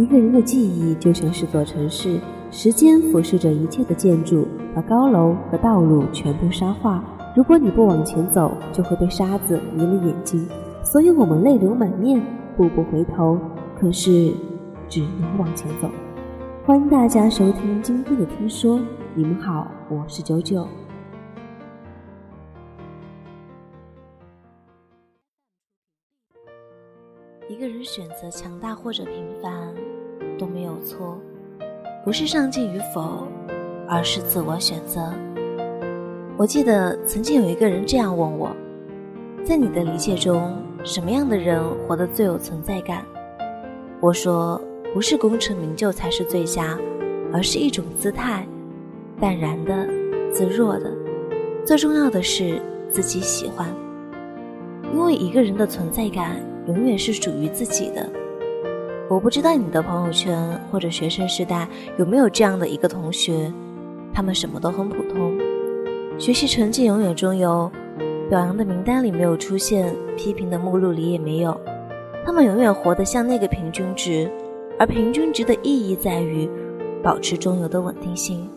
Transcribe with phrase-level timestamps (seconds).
[0.00, 2.18] 一个人的记忆就像是座城市，
[2.50, 7.04] 时间俯视着一切的建筑，把高楼和道路全部沙化。
[7.36, 10.48] 如果你不往前走，就会被沙子迷了眼睛。
[10.82, 12.18] 所以我们泪流满面，
[12.56, 13.38] 步步回头，
[13.78, 14.32] 可是
[14.88, 15.90] 只能往前走。
[16.64, 18.80] 欢迎大家收听今天的听说，
[19.14, 20.66] 你们好，我是九九。
[27.50, 29.74] 一个人选择强大或者平凡
[30.40, 31.18] 都没有错，
[32.02, 33.28] 不是上进与否，
[33.86, 35.12] 而是自我选择。
[36.38, 38.48] 我记得曾经有一个人这样问我，
[39.44, 43.04] 在你的理解中，什么样的人活得最有存在感？
[44.00, 44.58] 我说，
[44.94, 46.78] 不是功成名就才是最佳，
[47.30, 48.46] 而是一种姿态，
[49.20, 49.86] 淡然的、
[50.32, 50.90] 自若的，
[51.66, 53.68] 最重要的是自己喜欢。
[54.94, 56.36] 因为一个人的存在感。
[56.66, 58.08] 永远是属于自己的。
[59.10, 60.38] 我不知道你的朋友圈
[60.70, 61.66] 或者学生时代
[61.98, 63.52] 有没有这样的一个同学，
[64.14, 65.36] 他们什么都很普通，
[66.16, 67.68] 学习成绩永远中游，
[68.28, 71.60] 表扬的名单里没有出现，批评的目录里也没有。
[72.24, 74.30] 他们永远活得像那个平均值，
[74.78, 76.48] 而平均值的意义在于
[77.02, 78.48] 保持中游的稳定性。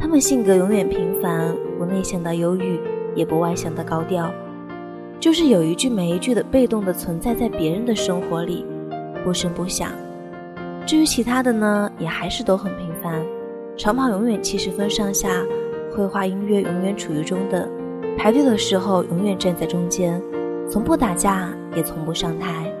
[0.00, 2.80] 他们性格永远平凡，不内向到忧郁，
[3.14, 4.32] 也不外向的高调。
[5.20, 8.64] 就是有一句没一句的被动的存在在别人的生活里，
[9.26, 9.90] 不声不响。
[10.86, 13.20] 至于其他的呢，也还是都很平凡。
[13.76, 15.44] 长跑永远七十分上下，
[15.92, 17.68] 绘画音乐永远处于中等，
[18.16, 20.22] 排队的时候永远站在中间，
[20.70, 22.72] 从不打架也从不上台。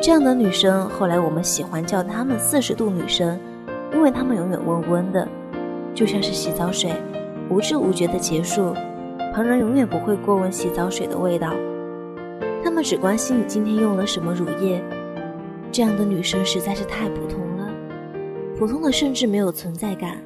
[0.00, 3.38] 这样的女生，后来我们喜欢叫她们四十度女生，
[3.92, 5.28] 因为她们永远温温的，
[5.94, 6.92] 就像是洗澡水，
[7.50, 8.72] 无知无觉的结束。
[9.34, 11.52] 旁人永远不会过问洗澡水的味道，
[12.64, 14.82] 他们只关心你今天用了什么乳液。
[15.70, 17.70] 这样的女生实在是太普通了，
[18.58, 20.18] 普通的甚至没有存在感。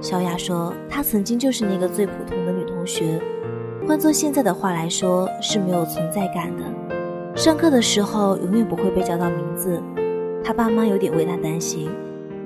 [0.00, 3.20] 小雅说，她曾经就是那个最普通的女同学，
[3.86, 6.64] 换做现在的话来说是没有存在感的。
[7.36, 9.80] 上课的时候永远不会被叫到名字，
[10.42, 11.88] 她爸妈有点为她担心，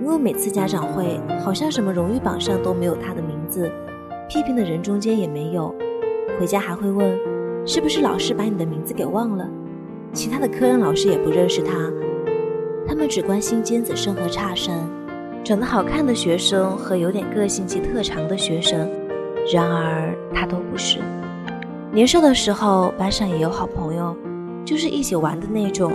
[0.03, 3.71] 因为每次家长会好像什么荣誉榜上都没有她的名字。
[4.29, 5.75] 批评的人中间也没有，
[6.39, 7.17] 回家还会问，
[7.65, 9.49] 是不是老师把你的名字给忘了？
[10.13, 11.73] 其他的科任老师也不认识她，
[12.89, 14.89] 他们只关心尖子生和差生，
[15.43, 18.89] 长得好看的学生和有点个性及特长的学生。
[19.53, 20.99] 然而他都不是。
[21.93, 24.17] 年少的时候班上也有好朋友，
[24.65, 25.93] 就是一起玩的那种，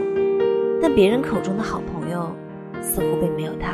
[0.81, 2.29] 但别人口中的好朋友
[2.81, 3.73] 似乎并没有他。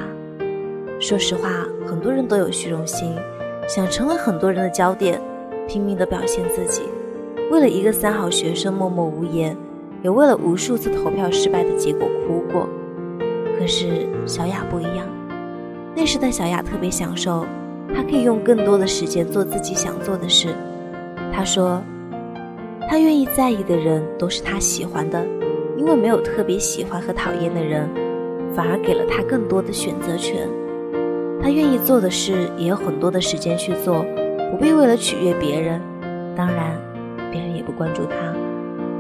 [1.00, 1.50] 说实话，
[1.86, 3.16] 很多人都有虚荣心。
[3.68, 5.22] 想成为很多人的焦点，
[5.68, 6.84] 拼命的表现自己，
[7.52, 9.56] 为了一个三好学生默默无言，
[10.02, 12.68] 也为了无数次投票失败的结果哭过。
[13.60, 15.06] 可是小雅不一样，
[15.96, 17.46] 那时的小雅特别享受，
[17.94, 20.50] 她可以用更多的时间做自己想做的事。
[21.34, 21.82] 她说，
[22.90, 25.26] 她愿意在意的人都是她喜欢的，
[25.76, 27.90] 因为没有特别喜欢和讨厌的人，
[28.54, 30.48] 反而给了她更多的选择权。
[31.42, 34.04] 他愿意做的事也有很多的时间去做，
[34.52, 35.80] 不必为了取悦别人。
[36.36, 36.78] 当然，
[37.32, 38.16] 别人也不关注他。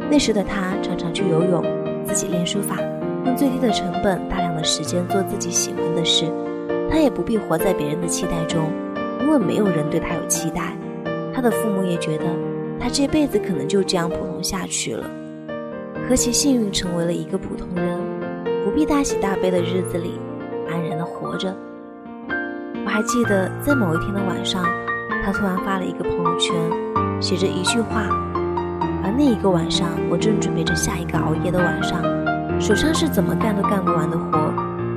[0.09, 1.63] 那时的他常常去游泳，
[2.05, 2.77] 自己练书法，
[3.27, 6.25] 用最低的成本、大量的时间做自己喜欢的事。
[6.89, 8.71] 他也不必活在别人的期待中，
[9.19, 10.73] 因为没有人对他有期待。
[11.33, 12.25] 他的父母也觉得
[12.79, 15.05] 他这辈子可能就这样普通下去了。
[16.07, 17.99] 何其幸运，成为了一个普通人，
[18.63, 20.19] 不必大喜大悲的日子里，
[20.71, 21.53] 安然的活着。
[22.85, 24.63] 我还记得，在某一天的晚上，
[25.25, 26.55] 他突然发了一个朋友圈，
[27.21, 28.07] 写着一句话。
[29.03, 32.01] 而那一个晚上，我正准备着下一个熬夜的晚上，
[32.59, 34.53] 手上是怎么干都干不完的活，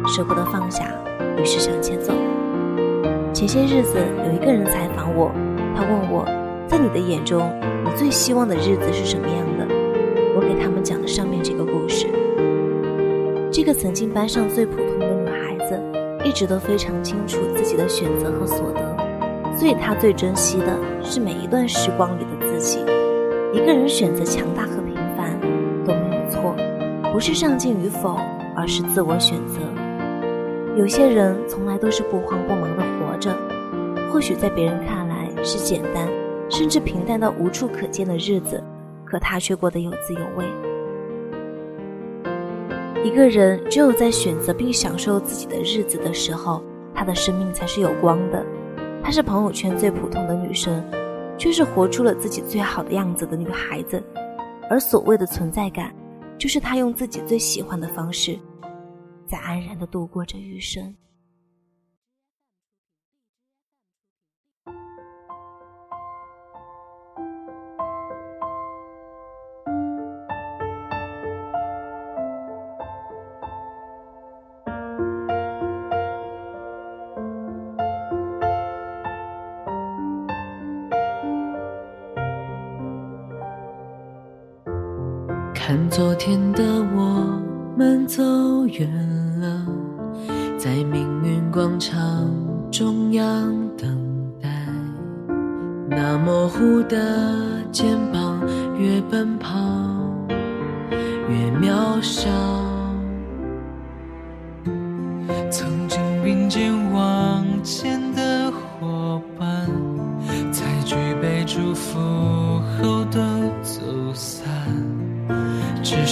[0.09, 0.93] 舍不得放下，
[1.39, 2.13] 于是向前走。
[3.33, 5.31] 前些日子，有一个人采访我，
[5.77, 6.25] 他问我，
[6.67, 7.51] 在你的眼中，
[7.85, 9.75] 你最希望的日子是什么样的？
[10.37, 12.07] 我给他们讲了上面这个故事。
[13.53, 15.81] 这个曾经班上最普通的女孩子。
[16.23, 18.97] 一直都非常清楚自己的选择和所得，
[19.57, 22.79] 所以她最珍惜的是每一段时光里的自己。
[23.55, 24.69] 一个人选择强大，
[27.13, 28.19] 不是上进与否，
[28.57, 29.61] 而是自我选择。
[30.77, 33.37] 有些人从来都是不慌不忙的活着，
[34.13, 36.09] 或许在别人看来是简单，
[36.49, 38.63] 甚至平淡到无处可见的日子，
[39.05, 40.45] 可他却过得有滋有味。
[43.03, 46.63] 一个人只有在选择并享受自己的日子的时候，
[46.95, 48.45] 他的生命才是有光的。
[49.03, 50.85] 她是朋友圈最普通的女生，
[51.37, 54.01] 却是活出了自己最好的样子的女孩子。
[54.69, 55.93] 而所谓的存在感，
[56.41, 58.39] 就是他用自己最喜欢的方式，
[59.29, 60.97] 在安然的度过着余生。
[85.71, 86.65] 看昨天的
[86.97, 87.41] 我
[87.79, 88.21] 们走
[88.67, 88.91] 远
[89.41, 89.65] 了，
[90.59, 92.29] 在命运广场
[92.73, 93.97] 中央等
[94.43, 94.49] 待。
[95.89, 98.41] 那模糊的肩膀，
[98.81, 99.61] 越奔跑
[101.29, 102.29] 越渺小。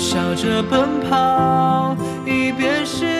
[0.00, 1.94] 笑着奔跑，
[2.24, 3.19] 一边失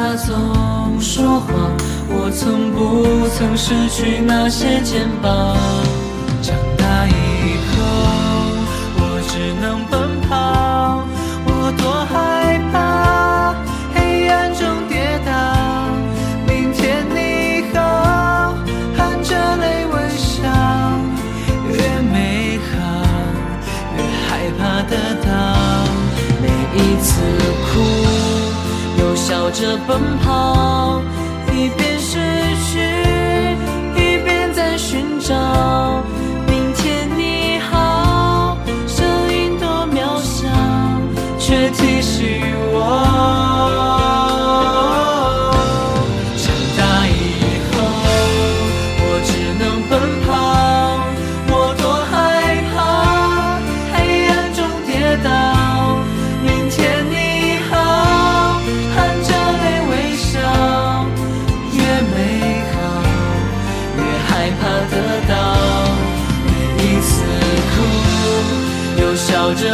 [0.00, 1.76] 他总说谎，
[2.08, 5.56] 我从不曾失去那些肩膀？
[6.40, 7.10] 长大以
[7.66, 7.82] 后，
[8.94, 11.02] 我只能奔跑，
[11.46, 13.56] 我多害怕
[13.92, 15.32] 黑暗中跌倒。
[16.46, 18.54] 明天你好，
[18.96, 20.46] 含着泪微笑，
[21.72, 21.76] 越
[22.12, 22.78] 美好
[23.96, 23.98] 越
[24.28, 24.94] 害怕得
[25.26, 25.28] 到，
[26.40, 26.46] 每
[26.78, 27.10] 一次
[27.74, 27.97] 哭。
[29.48, 31.00] 笑着奔跑，
[31.54, 31.87] 一边